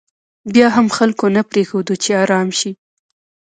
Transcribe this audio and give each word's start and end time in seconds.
بیا 0.53 0.67
هم 0.75 0.87
خلکو 0.97 1.25
نه 1.35 1.41
پرېښوده 1.49 1.95
چې 2.03 2.09
ارام 2.23 2.47
شي. 2.59 2.71